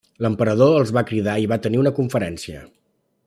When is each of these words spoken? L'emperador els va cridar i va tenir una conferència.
L'emperador 0.25 0.71
els 0.77 0.93
va 0.99 1.03
cridar 1.11 1.35
i 1.43 1.47
va 1.53 1.59
tenir 1.67 1.81
una 1.83 1.93
conferència. 1.99 2.65